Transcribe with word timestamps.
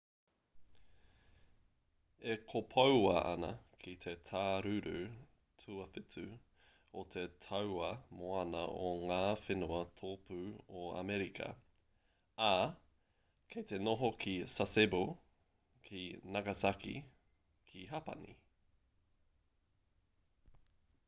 e 2.31 2.35
kopoua 2.51 3.17
ana 3.33 3.49
ki 3.81 3.91
te 4.05 4.13
tāruru 4.29 5.01
tuawhitu 5.63 6.23
o 7.01 7.03
te 7.17 7.25
tauā 7.45 7.91
moana 8.23 8.63
o 8.87 8.89
ngā 9.11 9.19
whenua 9.43 9.81
tōpū 10.03 10.39
o 10.81 10.87
amerika 11.03 11.51
ā 12.49 12.51
kei 13.55 13.67
te 13.75 13.81
noho 13.89 14.11
ki 14.27 14.35
sasebo 14.57 15.03
ki 15.91 16.03
nagasaki 16.39 16.97
ki 17.71 17.87
hapani 17.95 18.37